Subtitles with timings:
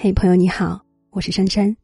[0.00, 1.76] 嘿，朋友你好，我是珊珊。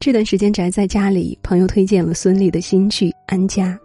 [0.00, 3.78] 这段时间宅在家里，朋友推荐了孙俪的新剧《安家》。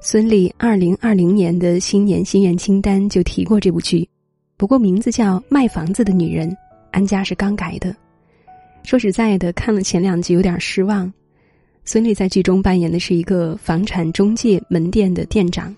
[0.00, 4.08] 孙俪二零二零年的新年心愿清单就提过这部剧，
[4.56, 6.50] 不过名字叫《卖房子的女人》，
[6.92, 7.94] 安家是刚改的。
[8.84, 11.12] 说实在的，看了前两集有点失望。
[11.84, 15.76] 孙俪在剧中扮演的是一个房产中介门店的店长，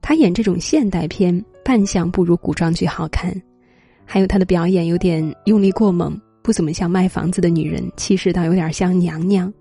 [0.00, 3.34] 她演这种现代片，扮相不如古装剧好看。
[4.04, 9.52] 还有她的表演有点用力过猛，不怎么像卖房子的女人，气势倒有点像娘娘，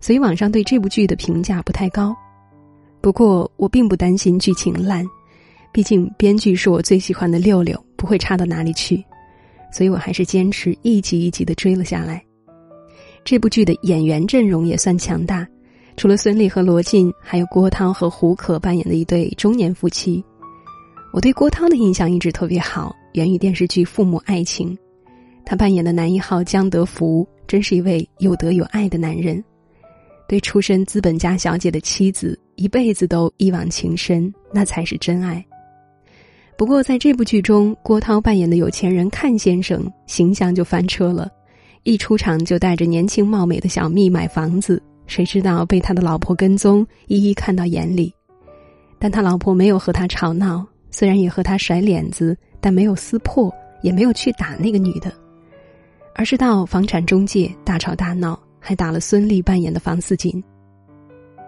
[0.00, 2.14] 所以网上对这部剧的评价不太高。
[3.00, 5.06] 不过我并不担心剧情烂，
[5.72, 9.02] 毕竟编剧是我最喜欢的六六，不会差到哪里去，
[9.72, 12.22] 所以我还是坚持一集一集的追了下来。
[13.24, 15.46] 这部剧的演员阵容也算强大，
[15.96, 20.24] 除了孙俪和罗晋，还有郭涛和胡可扮演的一对中年夫妻。
[21.12, 22.94] 我对郭涛的印象一直特别好。
[23.18, 24.72] 源于电视剧《父母爱情》，
[25.44, 29.42] 他扮演的男一号江德福真是一位有德有爱的男人，
[30.28, 35.44] 对出身资本家小姐的妻子一辈子都一往情深，那才是真爱。
[36.56, 41.28] 不过在这部剧中，郭涛扮演的有钱人阚先生形象就翻车了，
[41.82, 48.14] 一出场就带着年轻貌美的小蜜买房子，谁知道被他的老婆跟踪，一一看到眼里，
[48.96, 52.38] 但他老婆没有和他吵闹，虽然也和他甩脸子。
[52.60, 55.12] 但没有撕破，也没有去打那个女的，
[56.14, 60.42] 而是到房产中介大吵大闹，还打了孙俪扮演的房似锦。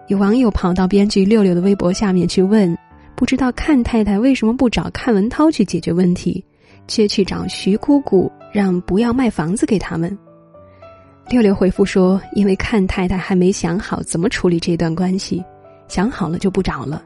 [0.07, 2.77] 有网友跑到编剧六六的微博下面去问，
[3.15, 6.43] 不知道阚太太为什么不找阚文涛去解决问题，
[6.87, 10.17] 却去找徐姑姑让不要卖房子给他们。
[11.29, 15.41] 六六回复说，因为阚太太还没想好怎么处理这段关系，
[15.87, 17.01] 想好了就不找了。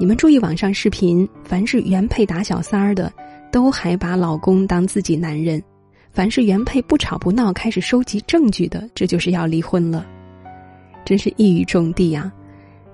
[0.00, 3.12] 你们注意网上视频，凡是原配打小三儿的，
[3.50, 5.60] 都还把老公当自己男人；
[6.12, 10.06] 凡是原配不吵不闹，开始收集证据的，这就是要离婚了。
[11.04, 12.32] 真是一语中的啊！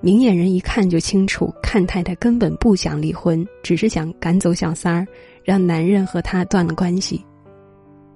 [0.01, 5.05] 明眼人一看就清楚，看太太根本不想离婚，只是想赶走小三儿，
[5.43, 7.23] 让男人和她断了关系。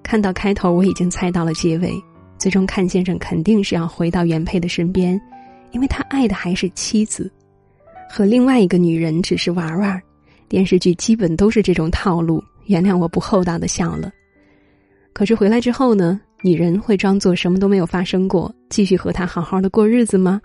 [0.02, 1.94] 看到开头，我已经猜到了结尾，
[2.38, 5.20] 最终看先生肯定是要回到原配的身边，
[5.70, 7.30] 因为他爱的还是妻子。
[8.12, 10.02] 和另外一个女人只是玩玩，
[10.48, 12.42] 电视剧基本都是这种套路。
[12.66, 14.10] 原谅我不厚道的笑了。
[15.12, 16.20] 可是回来之后呢？
[16.42, 20.40] 女人会装作什么都没有发生过，继续和他好好的过日子吗？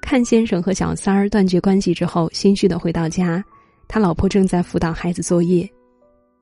[0.00, 3.42] 看先生和小三儿断绝关系之后，心虚的回到家，
[3.88, 5.68] 他老婆正在辅导孩子作业，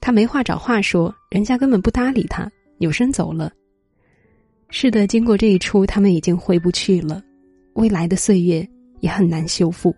[0.02, 3.50] 他没话找话说，人家根本不搭理他，扭身走了。
[4.68, 7.22] 是的，经过这一出，他们已经回不去了，
[7.74, 8.68] 未来的岁月
[9.00, 9.94] 也很难修复。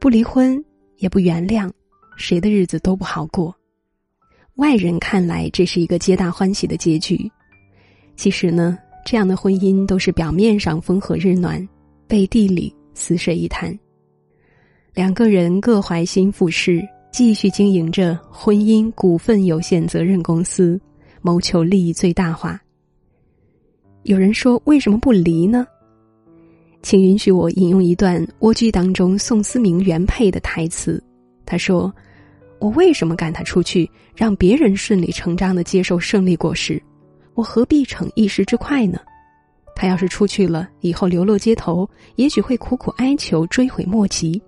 [0.00, 0.64] 不离婚，
[0.98, 1.68] 也不原谅，
[2.16, 3.54] 谁的日子都不好过。
[4.54, 7.30] 外人看来，这是一个皆大欢喜的结局。
[8.14, 11.66] 其实呢，这样的婚姻都是表面上风和日暖，
[12.06, 13.76] 背地里死水一潭。
[14.94, 16.80] 两个人各怀心腹事，
[17.12, 20.80] 继续经营着婚姻股份有限责任公司，
[21.22, 22.60] 谋求利益最大化。
[24.04, 25.66] 有人说，为什么不离呢？
[26.80, 31.02] 请允许我引用一段《蜗居》当中宋思明原配的台词。
[31.44, 31.92] 他说
[32.60, 36.80] ：“我为什么赶他出去，让别人顺理成章的接受胜利果实？
[37.34, 38.98] 我何必逞一时之快呢？
[39.74, 44.40] 他要是出去了，以后流落街头，也许会苦苦哀求，追悔莫及。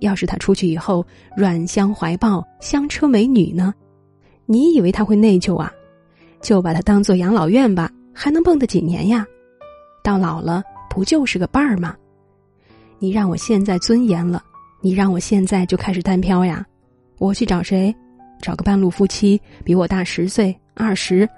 [0.00, 1.06] 要是他出去以后，
[1.36, 3.72] 软香怀抱，香车美女呢？
[4.46, 5.72] 你以为他会内疚啊？
[6.40, 9.26] 就把他当做养老院吧，还能蹦跶几年呀？
[10.02, 11.96] 到老了。”不就是个伴儿吗？
[12.98, 14.42] 你让我现在尊严了，
[14.82, 16.66] 你让我现在就开始单挑呀？
[17.18, 17.94] 我去找谁？
[18.42, 21.28] 找个半路夫妻，比我大十岁、二十，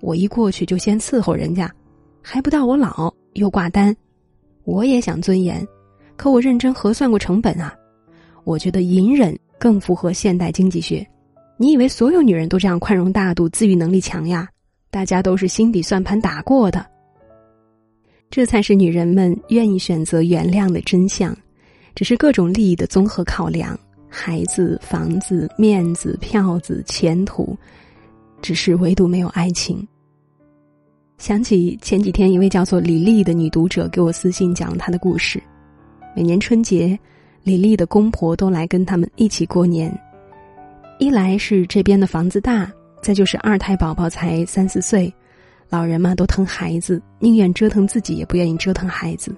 [0.00, 1.70] 我一过去就先伺候人家，
[2.22, 3.94] 还不到我老又挂单。
[4.64, 5.66] 我也想尊严，
[6.16, 7.74] 可我认真核算过成本啊，
[8.44, 11.06] 我觉得隐忍更符合现代经济学。
[11.56, 14.48] 你以为所有女人都这样宽容大度、自愈能力强呀？
[14.90, 16.84] 大家都是心底算盘打过的。
[18.32, 21.36] 这才是女人们愿意选择原谅的真相，
[21.94, 27.54] 只是各种利益的综合考量，孩子、房子、面子、票子、前途，
[28.40, 29.86] 只是唯独没有爱情。
[31.18, 35.38] 想起前几天一位叫做李丽的女读者给我私信讲她的故事。
[36.16, 36.98] 每年春节，
[37.42, 39.94] 李丽的公婆都来跟他们一起过年，
[40.98, 45.12] 一来是这边的房子大，再就是二胎宝宝才三四岁。
[45.72, 49.34] 老人嘛，都疼孩子，宁愿折腾自己，也不愿意折腾孩子。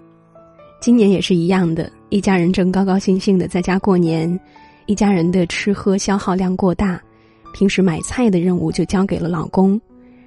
[0.80, 4.28] 今年也是一样的，一家人正高高兴兴的在家过年，
[4.86, 7.00] 一家人的吃喝消耗量过大，
[7.52, 9.80] 平时买菜的任务就交给了老公，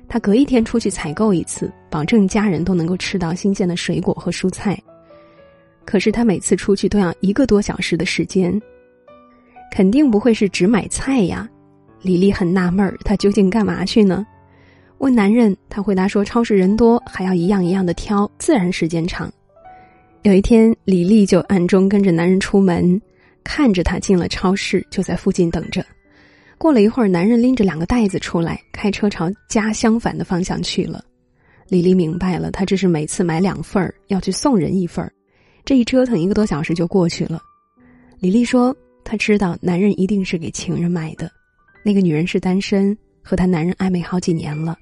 [0.08, 4.82] 他隔一天出去采购一次，保证家人都能够吃到新鲜的水果和蔬菜。
[5.84, 8.58] 可是他每次出去都要一个多小时的时间，
[9.74, 11.50] 肯定不会是只买菜呀。
[12.02, 14.26] 李丽很纳闷儿，他究竟干嘛去呢？
[15.00, 19.32] 问男人，他回答说：“超市人多，还要一样一样的挑，自然时间长。”
[20.24, 23.00] 有一天，李丽就暗中跟着男人出门，
[23.44, 25.86] 看着他进了超市，就在附近等着。
[26.58, 31.06] 过了一会儿，男人拎着两个袋子出来，开车朝家相反的方向去了。
[31.70, 35.14] 李丽明白了，他这是每次买两份儿，要去送人一份儿。
[35.64, 37.40] 这一折腾一个多小时就过去了。
[38.20, 41.32] 李丽说：“她知道男人一定是给情人买的，
[41.84, 44.76] 那个女人是单身，和她男人暧昧好几年了。”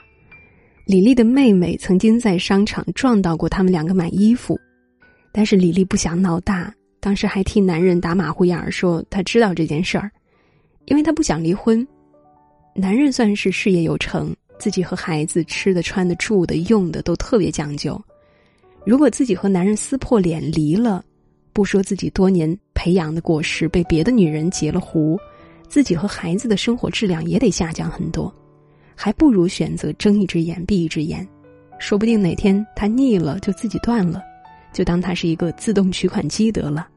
[0.86, 4.60] 李丽的妹妹曾经在商场撞到过他们两个买衣服，
[5.32, 10.12] 但是李丽不想闹大，当时还替男人打马虎眼儿，说她知道这件事儿。
[10.86, 11.86] 因为他不想离婚，
[12.76, 18.00] 男人算是事业有成，自己和孩子吃的、穿的、住的、用的都特别讲究。
[18.86, 21.04] 如果自己和男人撕破脸离了，
[21.52, 25.18] 不说自己多年培养的果实被别的女人截了胡，
[25.68, 28.32] 自己和孩子的生活质量也得下降很多，
[28.96, 31.28] 还不如选择睁一只眼闭一只眼，
[31.80, 34.24] 说不定哪天他腻了就自己断了，
[34.74, 36.88] 就当他是一个自动取款机得了。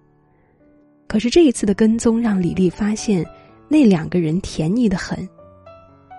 [1.06, 3.24] 可是这一次的跟踪让李丽发现。
[3.70, 5.28] 那两个人甜腻的很，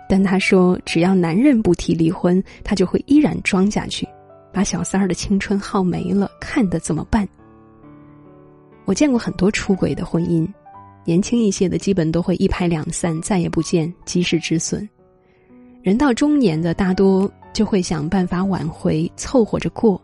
[0.08, 4.08] 但他说只要男人不提离婚，他就会依然装下去，
[4.54, 7.28] 把小三儿的青春耗没了，看的怎么办？
[8.86, 10.48] 我见过很多出轨的婚姻，
[11.06, 14.88] 年轻一些的基本都会一拍两散，再也不见，及时止损；
[15.90, 20.00] 人到中年的大多就会想办法挽回，凑合着过。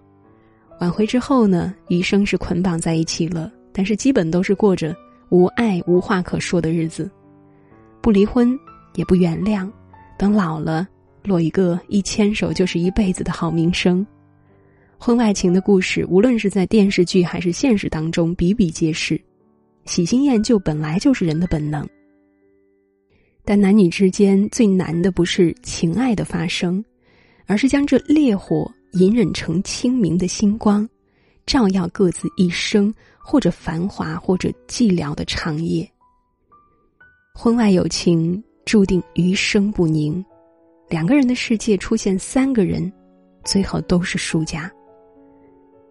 [0.80, 4.96] 挽回之后呢，余生是捆绑在一起了，但是基本都是过着
[5.30, 7.08] 无爱、无话可说的日子。
[8.02, 8.60] 不离婚，
[8.96, 9.72] 也不原谅，
[10.18, 10.88] 等老了
[11.24, 14.04] 落一个一牵手就是一辈子的好名声。
[14.98, 19.22] 婚外情的故事，无论是在电视剧还是现实当中，比比皆是。
[19.86, 21.88] 喜新厌旧本来就是人的本能，
[23.48, 26.84] 但男女之间最难的不是情爱的发生，
[27.46, 30.90] 而是将这烈火隐忍成清明的星光，
[31.46, 35.88] 照耀各自一生，或者繁华，或者寂寥的长夜。
[37.36, 40.26] 婚外有情注定余生不宁，
[40.90, 42.92] 两个人的世界出现三个人，
[43.44, 44.72] 最后都是输家。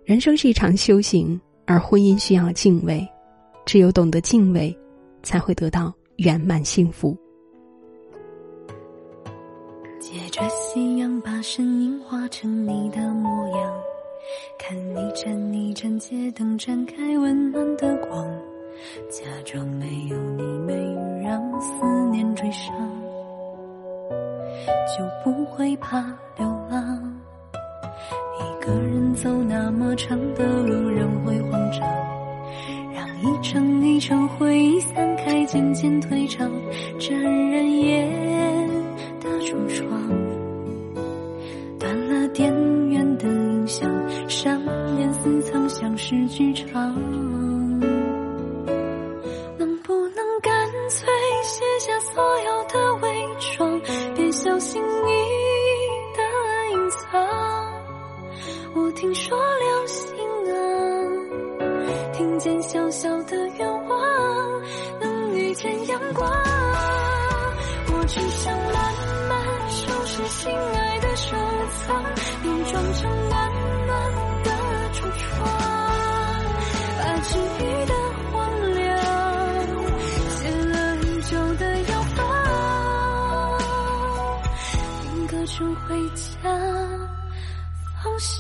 [0.05, 3.07] 人生是一场修行，而婚姻需要敬畏，
[3.65, 4.77] 只有懂得敬畏，
[5.23, 7.17] 才会得到圆满幸福。
[10.07, 13.75] 借着夕阳，把身影画成你的模样，
[14.59, 18.23] 看你站一站，街灯展开温暖的光。
[19.09, 20.75] 假装没有你，没
[21.23, 22.75] 让思念追上，
[24.95, 26.01] 就不会怕
[26.37, 27.19] 流浪。
[28.39, 31.81] 一个人走那么长的路，人会慌张。
[32.93, 36.51] 让一程一程回忆散开，渐渐退场，
[37.01, 37.19] 沾
[37.51, 38.07] 染夜
[39.45, 40.09] 橱窗，
[41.79, 42.51] 断了电
[42.89, 43.87] 源的音响，
[44.27, 44.59] 上
[44.99, 47.54] 演似曾相识剧场。
[70.17, 72.05] 是心爱的收藏，
[72.41, 73.53] 你装成暖
[73.85, 73.91] 暖
[74.45, 74.51] 的
[74.93, 75.45] 橱窗，
[76.99, 77.93] 把治愈的
[78.31, 78.33] 荒
[78.75, 78.87] 凉，
[80.29, 82.23] 写了很久的拥抱，
[85.03, 86.49] 定格成回家
[88.01, 88.39] 方向。